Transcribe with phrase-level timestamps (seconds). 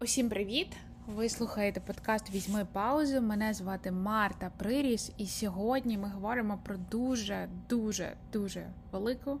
[0.00, 0.76] Усім привіт!
[1.06, 3.20] Ви слухаєте подкаст Візьми паузу.
[3.20, 9.40] Мене звати Марта Приріс, і сьогодні ми говоримо про дуже, дуже, дуже велику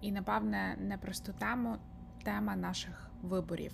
[0.00, 1.76] і, напевне, непросту тему
[2.24, 3.72] тема наших виборів.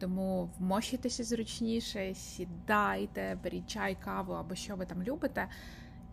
[0.00, 5.48] Тому вмощуйтеся зручніше, сідайте, беріть чай, каву або що ви там любите,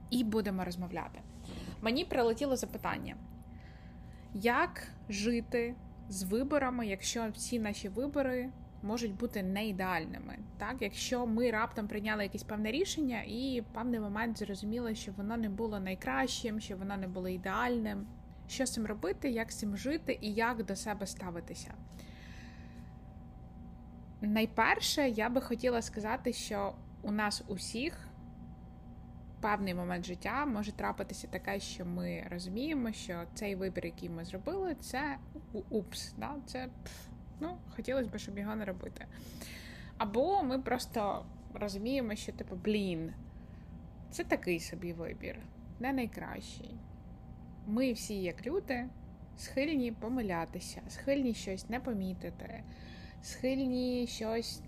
[0.10, 1.20] і будемо розмовляти.
[1.82, 3.16] Мені прилетіло запитання:
[4.34, 5.76] як жити
[6.10, 8.50] з виборами, якщо всі наші вибори
[8.84, 10.38] можуть бути не ідеальними.
[10.58, 15.38] Так, Якщо ми раптом прийняли якесь певне рішення і в певний момент зрозуміли, що воно
[15.38, 18.08] не було найкращим, що воно не було ідеальним,
[18.48, 21.74] що з цим робити, як з цим жити і як до себе ставитися.
[24.22, 28.08] Найперше, я би хотіла сказати, що у нас усіх
[29.42, 34.76] певний момент життя може трапитися таке, що ми розуміємо, що цей вибір, який ми зробили,
[34.76, 35.18] це
[35.70, 36.36] упс, да?
[36.46, 36.70] це
[37.40, 39.06] ну, хотілося б, щоб його не робити.
[39.98, 43.14] Або ми просто розуміємо, що, типу, блін,
[44.12, 45.40] це такий собі вибір,
[45.80, 46.76] не найкращий.
[47.68, 48.86] Ми всі, як люди,
[49.38, 52.64] схильні помилятися, схильні щось не помітити,
[53.22, 54.62] схильні щось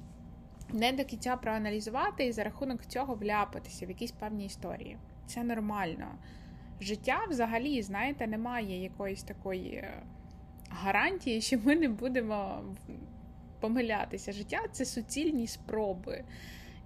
[0.73, 4.97] не до кінця проаналізувати і за рахунок цього вляпатися в якісь певні історії.
[5.25, 6.07] Це нормально.
[6.81, 10.03] Життя взагалі, знаєте, немає якоїсь такої е,
[10.81, 12.63] гарантії, що ми не будемо
[13.59, 14.31] помилятися.
[14.31, 16.23] Життя це суцільні спроби.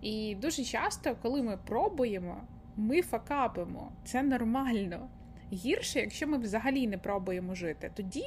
[0.02, 2.42] І дуже часто, коли ми пробуємо,
[2.76, 3.92] ми факапимо.
[4.06, 5.10] Це нормально.
[5.54, 8.24] Гірше, якщо ми взагалі не пробуємо жити, тоді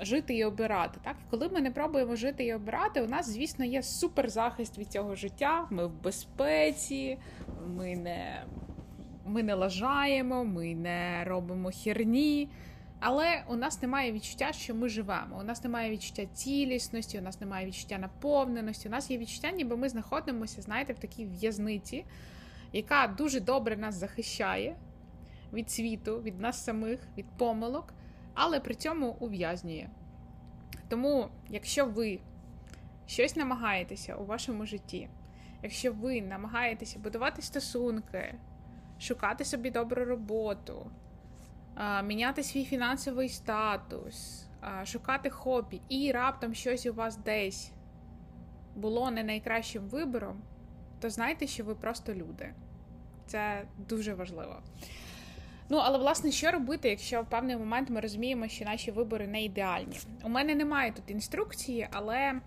[0.00, 1.00] жити і обирати.
[1.04, 1.16] Так?
[1.30, 5.66] Коли ми не пробуємо жити і обирати, у нас, звісно, є суперзахист від цього життя.
[5.70, 7.18] Ми в безпеці,
[7.66, 8.44] ми не
[9.26, 12.48] ми не лажаємо, ми не робимо херні.
[13.06, 15.38] Але у нас немає відчуття, що ми живемо.
[15.38, 18.88] У нас немає відчуття цілісності, у нас немає відчуття наповненості.
[18.88, 22.04] У нас є відчуття, ніби ми знаходимося, знаєте, в такій в'язниці,
[22.72, 24.76] яка дуже добре нас захищає
[25.52, 27.94] від світу, від нас самих, від помилок,
[28.34, 29.88] але при цьому ув'язнює.
[30.88, 32.20] Тому, якщо ви
[33.06, 35.08] щось намагаєтеся у вашому житті,
[35.62, 38.34] якщо ви намагаєтеся будувати стосунки,
[38.98, 40.90] шукати собі добру роботу
[42.04, 44.46] міняти свій фінансовий статус,
[44.84, 47.72] шукати хобі, і раптом щось у вас десь
[48.76, 50.42] було не найкращим вибором,
[51.00, 52.54] то знайте, що ви просто люди.
[53.26, 54.62] Це дуже важливо.
[55.68, 59.42] Ну, але, власне, що робити, якщо в певний момент ми розуміємо, що наші вибори не
[59.42, 59.98] ідеальні?
[60.22, 62.40] У мене немає тут інструкції, але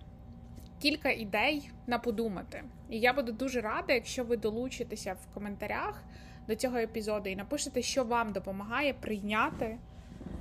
[0.82, 2.64] кілька ідей на подумати.
[2.90, 6.04] І я буду дуже рада, якщо ви долучитеся в коментарях
[6.48, 9.78] до цього епізоду і напишете, що вам допомагає прийняти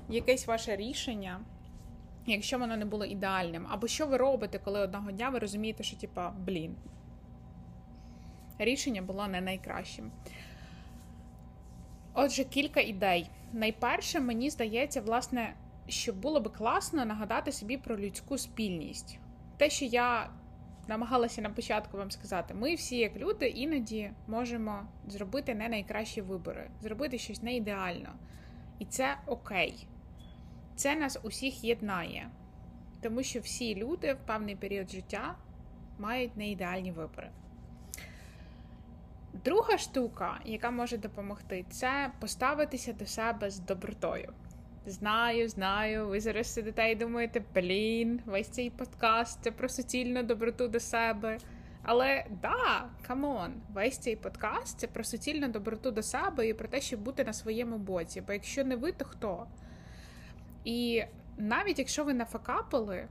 [0.08, 1.40] якесь ваше рішення,
[2.26, 3.66] якщо воно не було ідеальним.
[3.70, 6.76] Або що ви робите, коли одного дня ви розумієте, що, типа, блін,
[8.58, 10.10] рішення було не найкращим.
[12.14, 13.30] Отже, кілька ідей.
[13.52, 15.54] Найперше, мені здається, власне,
[15.88, 19.18] що було би класно нагадати собі про людську спільність.
[19.56, 20.30] Те, що я
[20.88, 26.70] намагалася на початку вам сказати, ми всі, як люди, іноді можемо зробити не найкращі вибори,
[26.82, 28.12] зробити щось не ідеально.
[28.78, 29.86] І це окей.
[30.76, 32.30] Це нас усіх єднає,
[33.00, 35.34] тому що всі люди в певний період життя
[35.98, 37.30] мають не ідеальні вибори.
[39.44, 44.32] Друга штука, яка може допомогти, це поставитися до себе з добротою.
[44.88, 50.68] Знаю, знаю, ви зараз сидите і думаєте, блін, весь цей подкаст це про суцільну доброту
[50.68, 51.38] до себе.
[51.82, 56.68] Але да, come on, весь цей подкаст це про суцільну доброту до себе і про
[56.68, 58.20] те, щоб бути на своєму боці.
[58.20, 59.46] Бо якщо не ви, то хто?
[60.64, 61.04] І
[61.38, 63.08] навіть якщо ви нафакапили,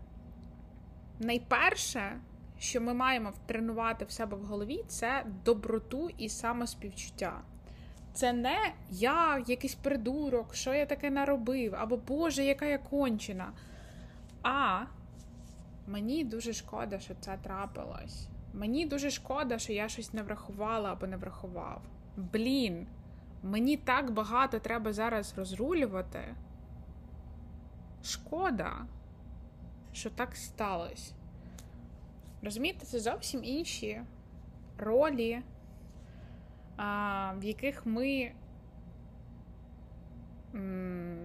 [1.19, 2.19] найперше,
[2.59, 7.41] що ми маємо тренувати в себе в голові, це доброту і самоспівчуття.
[8.15, 13.51] Це не я якийсь придурок, що я таке наробив, або Боже, яка я кончена.
[14.43, 14.81] А
[15.87, 18.27] мені дуже шкода, що це трапилось.
[18.53, 21.81] Мені дуже шкода, що я щось не врахувала або не врахував.
[22.17, 22.87] Блін,
[23.43, 26.35] мені так багато треба зараз розрулювати.
[28.03, 28.71] Шкода,
[29.93, 31.13] що так сталося.
[32.41, 34.01] Розумієте, це зовсім інші
[34.77, 35.41] ролі
[36.77, 38.31] в яких ми.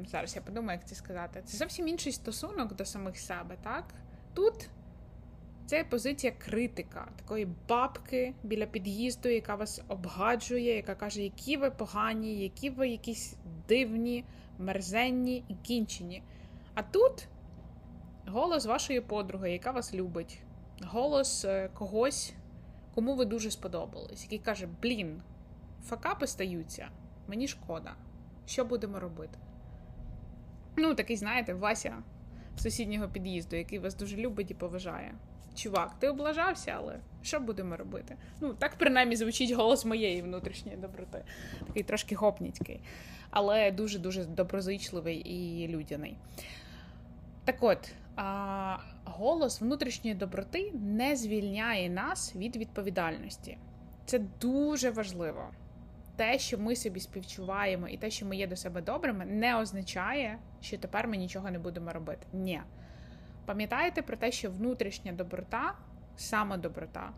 [0.06, 1.43] Зараз я подумаю, як це сказати.
[1.44, 3.94] Це зовсім інший стосунок до самих себе, так?
[4.35, 4.70] Тут
[5.67, 12.38] це позиція критика, такої бабки біля під'їзду, яка вас обгаджує, яка каже, які ви погані,
[12.38, 13.37] які ви якісь
[13.69, 14.25] дивні,
[14.58, 16.23] мерзенні і кінчені.
[16.75, 17.29] А тут
[18.26, 20.43] голос вашої подруги, яка вас любить,
[20.82, 22.32] голос е, когось,
[22.94, 25.23] кому ви дуже сподобались, який каже: Блін,
[25.85, 26.88] факапи стаються,
[27.29, 27.94] мені шкода.
[28.47, 29.38] Що будемо робити?
[30.77, 32.03] Ну, такий, знаєте, Вася
[32.56, 35.15] з сусіднього під'їзду, який вас дуже любить і поважає.
[35.55, 38.17] Чувак, ти облажався, але що будемо робити?
[38.41, 41.25] Ну, так принаймні звучить голос моєї внутрішньої доброти.
[41.67, 42.81] Такий трошки гопніцький,
[43.31, 46.17] але дуже-дуже доброзичливий і людяний.
[47.44, 53.59] Так от, а, голос внутрішньої доброти не звільняє нас від відповідальності.
[54.05, 55.49] Це дуже важливо.
[56.17, 60.39] Те, що ми собі співчуваємо, і те, що ми є до себе добрими, не означає,
[60.61, 62.27] що тепер ми нічого не будемо робити.
[62.33, 62.61] Ні.
[63.47, 65.75] Пам'ятаєте про те, що внутрішня доброта,
[66.17, 67.12] самодоброта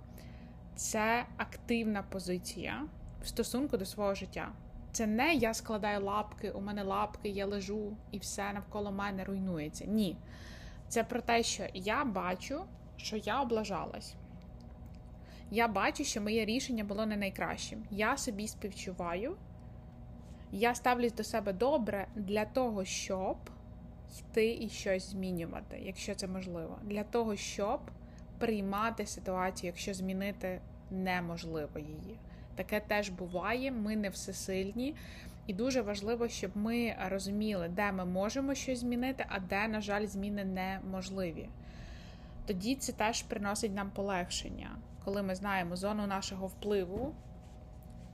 [0.76, 2.86] це активна позиція
[3.22, 4.48] в стосунку до свого життя.
[4.92, 9.84] Це не я складаю лапки, у мене лапки, я лежу і все навколо мене руйнується.
[9.84, 10.16] Ні.
[10.88, 12.64] Це про те, що я бачу,
[12.96, 14.14] що я облажалась.
[15.54, 17.84] Я бачу, що моє рішення було не найкращим.
[17.90, 19.36] Я собі співчуваю.
[20.52, 23.36] Я ставлюсь до себе добре для того, щоб
[24.18, 26.78] йти і щось змінювати, якщо це можливо.
[26.82, 27.80] Для того, щоб
[28.38, 30.60] приймати ситуацію, якщо змінити
[30.90, 32.18] неможливо її.
[32.54, 34.94] Таке теж буває, ми не всесильні,
[35.46, 40.06] і дуже важливо, щоб ми розуміли, де ми можемо щось змінити, а де, на жаль,
[40.06, 41.48] зміни неможливі.
[42.46, 47.14] Тоді це теж приносить нам полегшення, коли ми знаємо зону нашого впливу,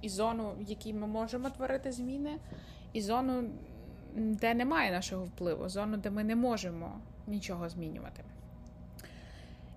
[0.02, 2.38] і зону, в якій ми можемо творити зміни,
[2.92, 3.50] і зону,
[4.14, 8.24] де немає нашого впливу, зону, де ми не можемо нічого змінювати.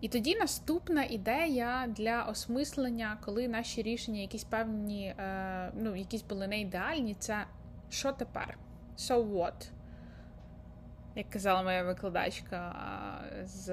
[0.01, 6.47] І тоді наступна ідея для осмислення, коли наші рішення якісь певні, е, ну, якісь були
[6.47, 7.45] не ідеальні, це
[7.89, 8.57] що тепер?
[8.97, 9.69] So what?
[11.15, 12.75] Як казала моя викладачка
[13.43, 13.69] з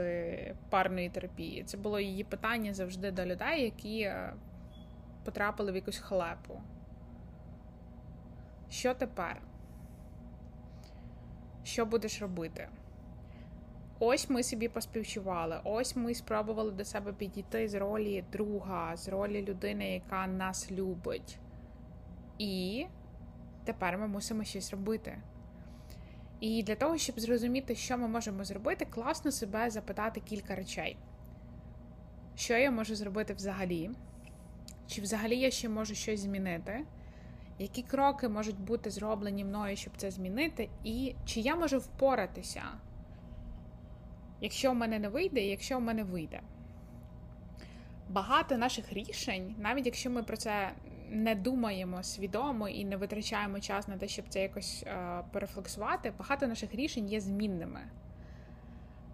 [0.71, 4.35] парної терапії, це було її питання завжди до людей, які е,
[5.25, 6.61] потрапили в якусь халепу.
[8.71, 9.43] Що тепер?
[11.65, 12.69] Що будеш робити?
[13.99, 19.45] Ось ми собі поспівчували, ось ми спробували до себе підійти з ролі друга, з ролі
[19.45, 21.39] людини, яка нас любить.
[22.39, 22.87] І
[23.65, 25.19] тепер ми мусимо щось робити.
[26.41, 30.97] І для того, щоб зрозуміти, що ми можемо зробити, класно себе запитати кілька речей.
[32.37, 33.91] Що я можу зробити взагалі?
[34.87, 36.85] Чи взагалі я ще можу щось змінити?
[37.59, 40.69] Які кроки можуть бути зроблені мною, щоб це змінити?
[40.85, 42.63] І чи я можу впоратися?
[44.41, 46.41] якщо в мене не вийде, і якщо в мене вийде.
[48.09, 50.71] Багато наших рішень, навіть якщо ми про це
[51.11, 56.47] не думаємо свідомо і не витрачаємо час на те, щоб це якось е, перефлексувати, багато
[56.47, 57.81] наших рішень є змінними.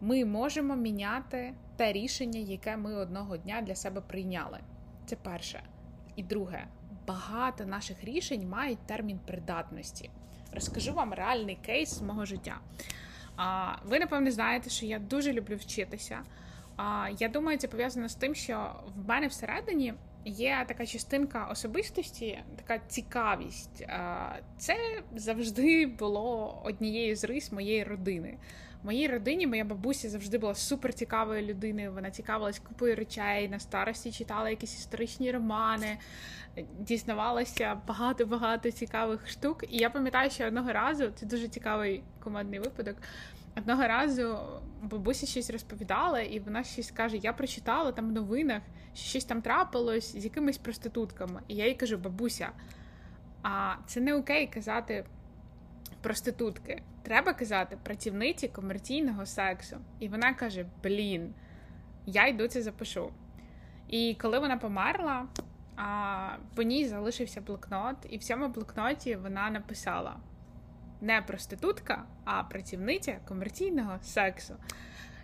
[0.01, 4.59] Ми можемо міняти те рішення, яке ми одного дня для себе прийняли.
[5.07, 5.63] Це перше.
[6.17, 6.67] І друге,
[7.07, 10.11] багато наших рішень мають термін придатності.
[10.53, 12.59] Розкажу вам реальний кейс з мого життя.
[13.85, 16.19] Ви напевне знаєте, що я дуже люблю вчитися.
[17.19, 19.95] Я думаю, це пов'язано з тим, що в мене всередині
[20.25, 23.87] є така частинка особистості, така цікавість.
[24.59, 24.77] Це
[25.17, 28.39] завжди було однією з рис моєї родини.
[28.83, 31.93] В моїй родині моя бабуся завжди була супер цікавою людиною.
[31.93, 35.99] Вона цікавилась купою речей на старості, читала якісь історичні романи,
[36.79, 39.65] дізнавалася багато-багато цікавих штук.
[39.71, 42.97] І я пам'ятаю, що одного разу це дуже цікавий командний випадок.
[43.57, 44.39] Одного разу
[44.83, 48.63] бабуся щось розповідала, і вона щось каже: Я прочитала там в новинах,
[48.95, 51.43] що щось там трапилось з якимись проститутками.
[51.49, 52.51] І я їй кажу: бабуся,
[53.43, 55.05] а це не окей казати
[56.03, 56.83] проститутки.
[57.03, 59.77] Треба казати працівниці комерційного сексу.
[60.01, 61.35] І вона каже: Блін,
[62.07, 63.13] я йду це запишу.
[63.89, 65.27] І коли вона померла,
[66.55, 70.17] по ній залишився блокнот, і в цьому блокноті вона написала:
[71.05, 74.55] не проститутка, а працівниця комерційного сексу.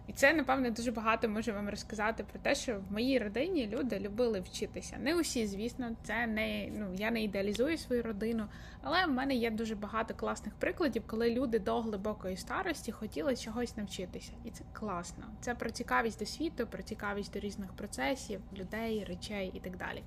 [0.06, 3.98] І це, напевне, дуже багато може вам розказати про те, що в моїй родині люди
[3.98, 4.96] любили вчитися.
[4.98, 8.46] Не усі, звісно, це не ну я не ідеалізую свою родину,
[8.82, 13.76] але в мене є дуже багато класних прикладів, коли люди до глибокої старості хотіли чогось
[13.76, 14.32] навчитися.
[14.44, 15.24] І це класно.
[15.40, 20.02] Це про цікавість до світу, про цікавість до різних процесів, людей, речей і так далі.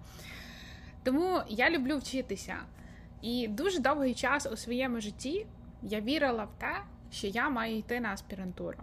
[1.04, 2.56] Тому я люблю вчитися.
[3.22, 5.46] І дуже довгий час у своєму житті
[5.84, 6.76] я вірила в те,
[7.12, 8.78] що я маю йти на аспірантуру.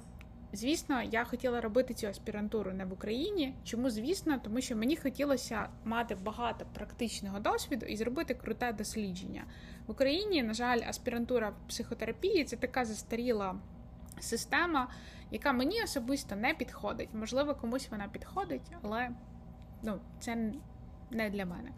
[0.52, 3.54] Звісно, я хотіла робити цю аспірантуру не в Україні.
[3.64, 4.38] Чому звісно?
[4.38, 9.44] Тому що мені хотілося мати багато практичного досвіду і зробити круте дослідження
[9.86, 10.42] в Україні.
[10.42, 13.56] На жаль, аспірантура в психотерапії це така застаріла
[14.20, 14.88] система,
[15.30, 17.08] яка мені особисто не підходить.
[17.12, 19.10] Можливо, комусь вона підходить, але
[19.82, 20.52] ну, це
[21.10, 21.70] не для мене.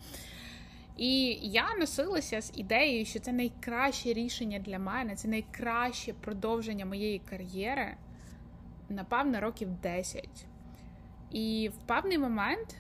[0.97, 7.19] І я носилася з ідеєю, що це найкраще рішення для мене, це найкраще продовження моєї
[7.19, 7.97] кар'єри,
[8.89, 10.29] напевно, років 10.
[11.31, 12.77] І в певний момент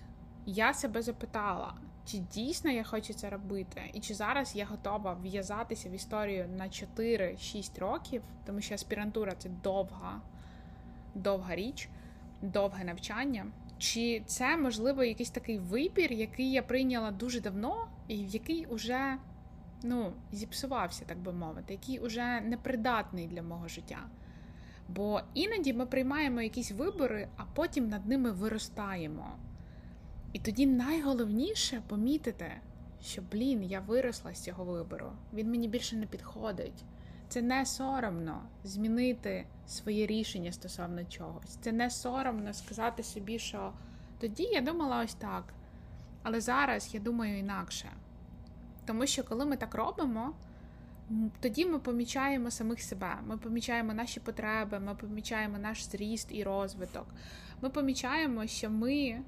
[0.46, 1.74] я себе запитала,
[2.06, 6.64] чи дійсно я хочу це робити, і чи зараз я готова в'язатися в історію на
[6.64, 10.20] 4-6 років, тому що аспірантура це довга,
[11.14, 11.88] довга річ,
[12.42, 13.46] довге навчання.
[13.78, 19.16] Чи це можливо якийсь такий вибір, який я прийняла дуже давно, який уже
[19.82, 23.98] ну, зіпсувався, так би мовити, який уже непридатний для мого життя?
[24.88, 29.26] Бо іноді ми приймаємо якісь вибори, а потім над ними виростаємо.
[30.32, 32.52] І тоді найголовніше помітити,
[33.02, 36.84] що, блін, я виросла з цього вибору, він мені більше не підходить.
[37.28, 41.56] Це не соромно змінити своє рішення стосовно чогось.
[41.60, 43.72] Це не соромно сказати собі, що
[44.20, 45.54] тоді я думала ось так,
[46.22, 47.88] але зараз я думаю інакше.
[48.84, 50.34] Тому що коли ми так робимо,
[51.40, 57.06] тоді ми помічаємо самих себе, ми помічаємо наші потреби, ми помічаємо наш зріст і розвиток.
[57.62, 59.22] Ми помічаємо, що ми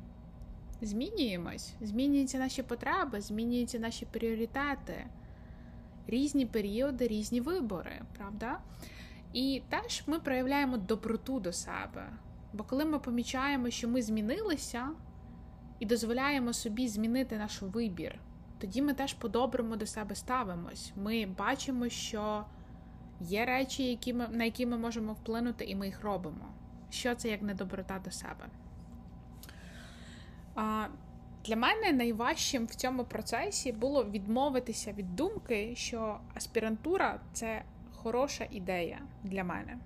[0.83, 5.07] змінюємось, змінюються наші потреби, змінюються наші пріоритети,
[6.07, 8.59] різні періоди, різні вибори, правда?
[9.33, 12.13] І теж ми проявляємо доброту до себе.
[12.53, 14.91] Бо коли ми помічаємо, що ми змінилися
[15.79, 18.19] і дозволяємо собі змінити наш вибір,
[18.59, 20.93] тоді ми теж по-доброму до себе ставимось.
[20.97, 22.45] Ми бачимо, що
[23.21, 26.55] є речі, які ми, на які ми можемо вплинути, і ми їх робимо.
[26.91, 28.47] Що це як недоброта до себе?
[30.55, 30.87] А,
[31.45, 37.63] Для мене найважчим в цьому процесі було відмовитися від думки, що аспірантура це
[37.95, 39.79] хороша ідея для мене.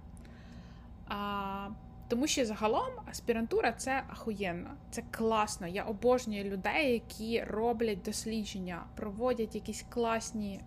[1.08, 1.68] А,
[2.08, 5.66] Тому що загалом аспірантура це ахуєнно, це класно.
[5.66, 10.60] Я обожнюю людей, які роблять дослідження, проводять якісь класні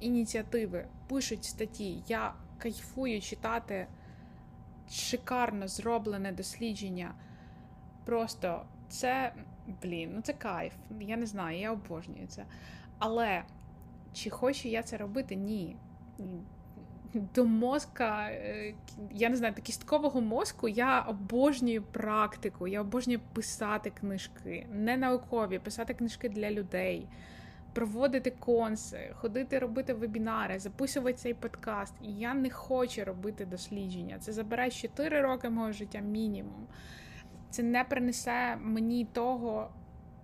[0.00, 2.02] ініціативи, пишуть статті.
[2.08, 3.86] Я кайфую читати
[4.90, 7.14] шикарно зроблене дослідження.
[8.04, 9.32] Просто це,
[9.82, 10.72] блін, ну це кайф.
[11.00, 12.44] Я не знаю, я обожнюю це.
[12.98, 13.44] Але
[14.12, 15.36] чи хочу я це робити?
[15.36, 15.76] Ні.
[17.14, 18.74] До мозка, е,
[19.10, 25.58] я не знаю, до кісткового мозку я обожнюю практику, я обожнюю писати книжки, не наукові,
[25.58, 27.08] писати книжки для людей,
[27.72, 31.94] проводити конси, ходити робити вебінари, записувати цей подкаст.
[32.02, 34.18] І я не хочу робити дослідження.
[34.18, 36.66] Це забирає 4 роки мого життя мінімум
[37.50, 39.70] це не принесе мені того,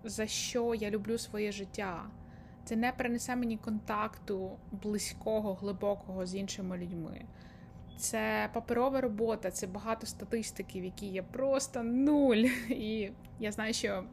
[0.05, 2.05] за що я люблю своє життя.
[2.66, 7.25] Це не принесе мені контакту близького, глибокого з іншими людьми.
[7.99, 12.37] Це паперова робота, це багато статистики, в які є просто нуль.
[12.68, 14.04] І я знаю, що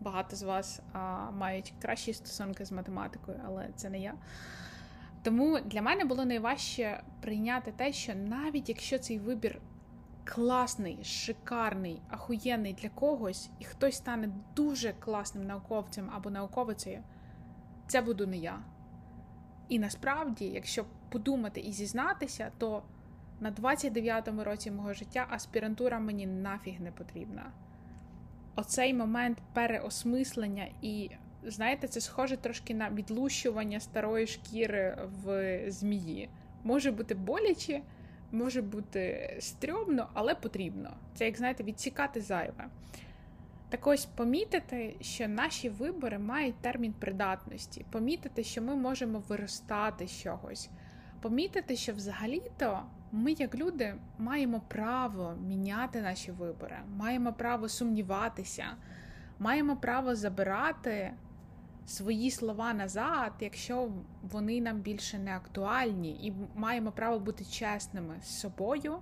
[0.00, 4.14] багато з вас а, мають кращі стосунки з математикою, але це не я.
[5.22, 9.60] Тому для мене було найважче прийняти те, що навіть якщо цей вибір
[10.24, 17.02] класний, шикарний, ахуєнний для когось, і хтось стане дуже класним науковцем або науковицею,
[17.86, 18.58] це буду не я.
[19.68, 22.82] І насправді, якщо подумати і зізнатися, то
[23.40, 27.52] на 29-му році мого життя аспірантура мені нафіг не потрібна.
[28.56, 31.10] Оцей момент переосмислення, і,
[31.42, 36.28] знаєте, це схоже трошки на відлущування старої шкіри в змії.
[36.64, 37.80] Може бути боляче,
[38.32, 40.96] може бути стрьомно, але потрібно.
[41.14, 42.68] Це, як знаєте, відсікати зайве.
[43.74, 50.22] Так ось помітити, що наші вибори мають термін придатності, помітити, що ми можемо виростати з
[50.22, 50.70] чогось,
[51.20, 58.64] помітити, що взагалі-то ми, як люди, маємо право міняти наші вибори, маємо право сумніватися,
[59.38, 61.14] маємо право забирати
[61.86, 68.40] свої слова назад, якщо вони нам більше не актуальні, і маємо право бути чесними з
[68.40, 68.98] собою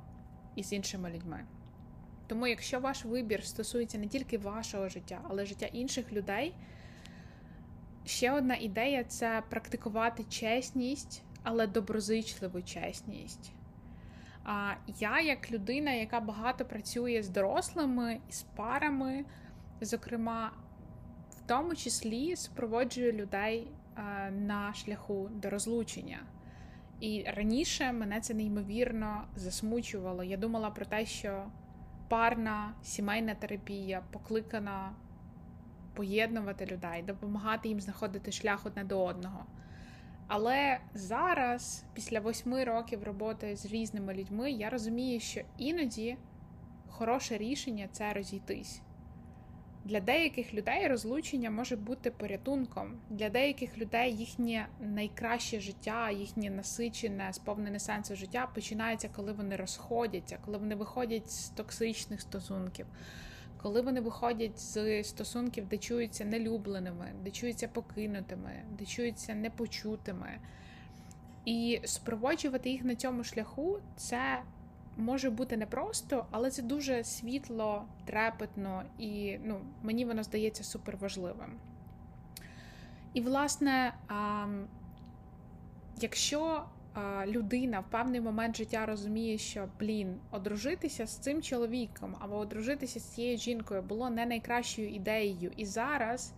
[0.57, 1.45] і з іншими людьми.
[2.33, 6.55] Тому, якщо ваш вибір стосується не тільки вашого життя, але життя інших людей,
[8.05, 13.53] ще одна ідея це практикувати чесність, але доброзичливу чесність.
[14.45, 19.25] А я, як людина, яка багато працює з дорослими і з парами,
[19.81, 20.53] зокрема,
[21.31, 26.19] в тому числі супроводжую людей е, на шляху до розлучення.
[27.01, 30.25] І раніше мене це неймовірно засмучувало.
[30.25, 31.45] Я думала про те, що
[32.13, 34.93] парна сімейна терапія покликана
[35.95, 39.45] поєднувати людей, допомагати їм знаходити шлях одне до одного.
[40.27, 46.17] Але зараз, після восьми років роботи з різними людьми, я розумію, що іноді
[46.89, 48.83] хороше рішення це розійтись.
[49.85, 53.01] Для деяких людей розлучення може бути порятунком.
[53.11, 60.39] Для деяких людей їхнє найкраще життя, їхнє насичене, сповнене сенсу життя починається, коли вони розходяться,
[60.45, 62.87] коли вони виходять з токсичних стосунків,
[63.63, 70.39] коли вони виходять з стосунків, де чуються нелюбленими, де чуються покинутими, де чуються непочутими.
[71.45, 74.43] І спроводжувати їх на цьому шляху це
[74.97, 81.59] може бути непросто, але це дуже світло, трепетно, і ну, мені воно здається суперважливим.
[83.15, 83.95] І, власне,
[86.01, 86.65] якщо
[87.27, 93.15] людина в певний момент життя розуміє, що блін, одружитися з цим чоловіком або одружитися з
[93.15, 96.33] цією жінкою було не найкращою ідеєю, і зараз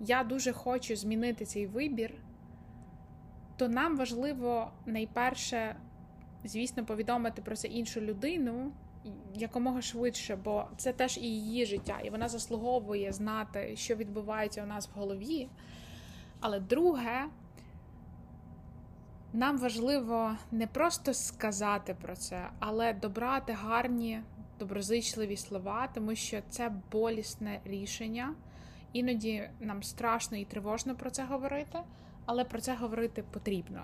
[0.00, 2.14] я дуже хочу змінити цей вибір,
[3.56, 5.76] то нам важливо найперше
[6.44, 8.72] звісно, повідомити про це іншу людину
[9.34, 14.66] якомога швидше, бо це теж і її життя, і вона заслуговує знати, що відбувається у
[14.66, 15.48] нас в голові.
[16.40, 17.24] Але друге,
[19.32, 24.20] нам важливо не просто сказати про це, але добрати гарні,
[24.58, 28.34] доброзичливі слова, тому що це болісне рішення.
[28.92, 31.78] Іноді нам страшно і тривожно про це говорити,
[32.26, 33.80] але про це говорити потрібно.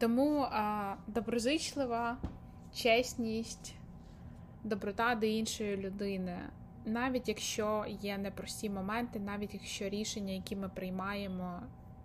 [0.00, 2.16] Тому а, доброзичлива
[2.74, 3.74] чесність,
[4.64, 6.38] доброта до іншої людини,
[6.84, 11.60] навіть якщо є непрості моменти, навіть якщо рішення, які ми приймаємо,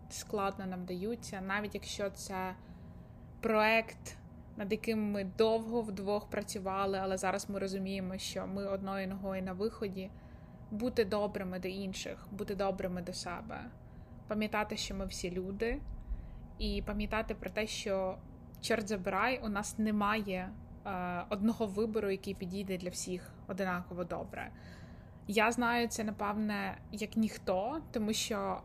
[0.10, 2.56] складно нам даються, навіть якщо це
[3.42, 4.18] проект,
[4.58, 9.54] над яким ми довго вдвох працювали, але зараз ми розуміємо, що ми одною ногою на
[9.54, 10.12] виході,
[10.72, 13.60] бути добрими до інших, бути добрими до себе,
[14.28, 15.82] пам'ятати, що ми всі люди
[16.60, 18.18] і пам'ятати про те, що
[18.62, 20.50] чорт забирай, у нас немає
[20.86, 24.52] е, одного вибору, який підійде для всіх одинаково добре.
[25.28, 28.62] Я знаю це, напевне, як ніхто, тому що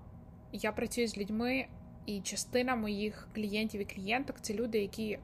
[0.53, 1.66] я працюю з людьми,
[2.07, 5.20] і частина моїх клієнтів і клієнток це люди, які е,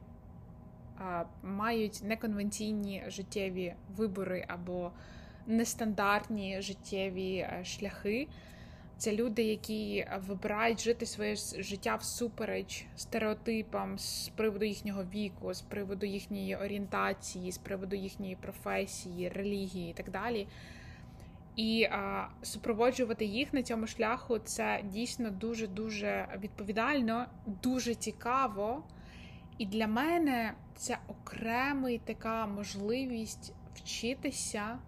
[1.43, 4.93] мають неконвенційні життєві вибори або
[5.47, 8.29] нестандартні життєві е, шляхи.
[8.99, 16.07] Це люди, які вибирають жити своє життя всупереч стереотипам з приводу їхнього віку, з приводу
[16.07, 20.47] їхньої орієнтації, з приводу їхньої професії, релігії і так далі.
[21.57, 27.27] І а, супроводжувати їх на цьому шляху це дійсно дуже дуже відповідально,
[27.63, 28.83] дуже цікаво.
[29.59, 34.79] І для мене це окремий така можливість вчитися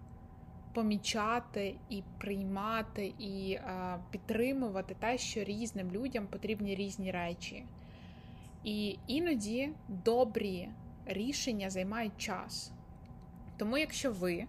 [0.73, 7.65] помічати і приймати і е, підтримувати те, що різним людям потрібні різні речі.
[8.63, 10.69] І іноді добрі
[11.05, 12.71] рішення займають час.
[13.57, 14.45] Тому, якщо ви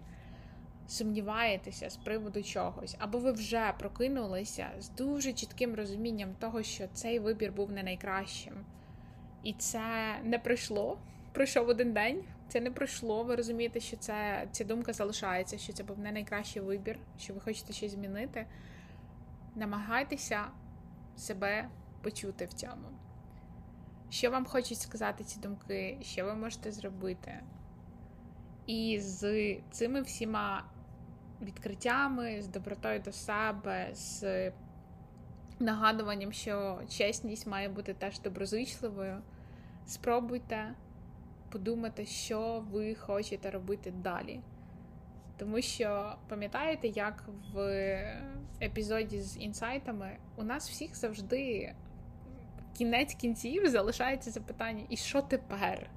[0.87, 7.19] сумніваєтеся з приводу чогось, або ви вже прокинулися з дуже чітким розумінням того, що цей
[7.19, 8.53] вибір був не найкращим,
[9.43, 9.81] і це
[10.23, 10.97] не пройшло,
[11.31, 13.23] пройшов один день, це не пройшло.
[13.23, 17.39] Ви розумієте, що це ця думка залишається, що це був не найкращий вибір, що ви
[17.39, 18.45] хочете щось змінити.
[19.55, 20.45] Намагайтеся
[21.17, 21.69] себе
[22.01, 22.87] почути в цьому.
[24.09, 27.43] Що вам хочуть сказати ці думки, що ви можете зробити?
[28.65, 30.63] І з цими всіма
[31.41, 34.51] відкриттями, з добротою до себе, з
[35.59, 39.21] нагадуванням, що чесність має бути теж доброзичливою.
[39.85, 40.75] Спробуйте
[41.51, 44.39] подумати, що ви хочете робити далі.
[45.37, 47.57] Тому що пам'ятаєте, як в
[48.61, 51.73] епізоді з інсайтами у нас всіх завжди
[52.77, 55.89] кінець кінців залишається запитання: і що тепер?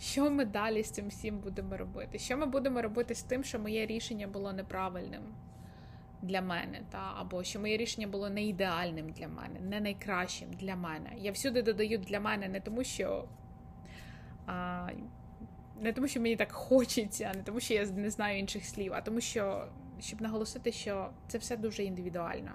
[0.00, 2.18] Що ми далі з цим всім будемо робити?
[2.18, 5.22] Що ми будемо робити з тим, що моє рішення було неправильним
[6.22, 10.76] для мене, та або що моє рішення було не ідеальним для мене, не найкращим для
[10.76, 11.10] мене.
[11.18, 13.28] Я всюди додаю для мене не тому, що
[14.50, 14.88] а,
[15.80, 19.00] Не тому, що мені так хочеться, не тому, що я не знаю інших слів, а
[19.00, 19.68] тому, що
[20.00, 22.50] щоб наголосити, що це все дуже індивідуально.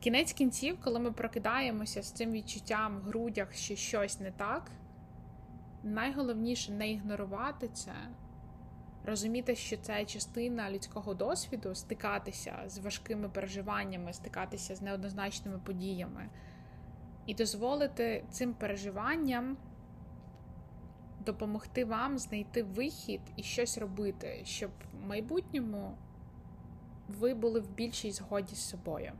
[0.00, 4.70] Кінець кінців, коли ми прокидаємося з цим відчуттям в грудях, що щось не так,
[5.82, 7.92] найголовніше не ігнорувати це,
[9.04, 16.28] розуміти, що це частина людського досвіду, стикатися з важкими переживаннями, стикатися з неоднозначними подіями,
[17.26, 19.56] і дозволити цим переживанням
[21.24, 24.70] допомогти вам знайти вихід і щось робити, щоб
[25.02, 25.96] в майбутньому
[27.08, 29.12] ви були в більшій згоді з собою.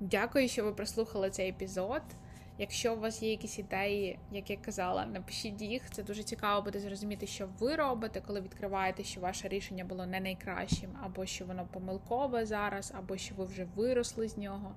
[0.00, 2.02] Дякую, що ви прослухали цей епізод.
[2.58, 5.90] Якщо у вас є якісь ідеї, як я казала, напишіть їх.
[5.90, 10.20] Це дуже цікаво буде зрозуміти, що ви робите, коли відкриваєте, що ваше рішення було не
[10.20, 14.74] найкращим, або що воно помилкове зараз, або що ви вже виросли з нього.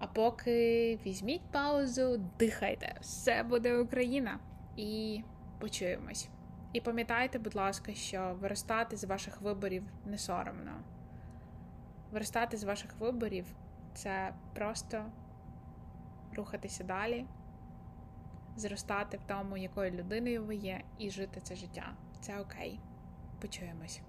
[0.00, 4.38] А поки візьміть паузу, дихайте, все буде Україна.
[4.76, 5.22] І
[5.58, 6.28] почуємось.
[6.72, 10.72] І пам'ятайте, будь ласка, що виростати з ваших виборів не соромно.
[12.12, 13.44] Виростати з ваших виборів
[13.94, 15.04] це просто
[16.36, 17.26] рухатися далі,
[18.56, 21.92] зростати в тому, якою людиною ви є, і жити це життя.
[22.20, 22.80] Це окей.
[23.40, 24.00] Почуємось.